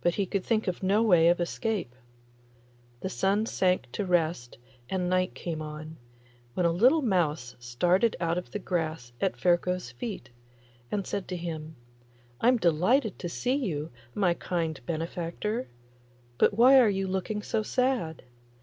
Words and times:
But 0.00 0.14
he 0.14 0.24
could 0.24 0.42
think 0.42 0.68
of 0.68 0.82
no 0.82 1.02
way 1.02 1.28
of 1.28 1.38
escape. 1.38 1.94
The 3.00 3.10
sun 3.10 3.44
sank 3.44 3.92
to 3.92 4.06
rest 4.06 4.56
and 4.88 5.06
night 5.10 5.34
came 5.34 5.60
on, 5.60 5.98
when 6.54 6.64
a 6.64 6.72
little 6.72 7.02
mouse 7.02 7.54
started 7.58 8.16
out 8.20 8.38
of 8.38 8.52
the 8.52 8.58
grass 8.58 9.12
at 9.20 9.36
Ferko's 9.36 9.90
feet, 9.90 10.30
and 10.90 11.06
said 11.06 11.28
to 11.28 11.36
him, 11.36 11.76
'I'm 12.40 12.56
delighted 12.56 13.18
to 13.18 13.28
see 13.28 13.56
you, 13.56 13.90
my 14.14 14.32
kind 14.32 14.80
benefactor; 14.86 15.68
but 16.38 16.54
why 16.54 16.80
are 16.80 16.88
you 16.88 17.06
looking 17.06 17.42
so 17.42 17.62
sad? 17.62 18.22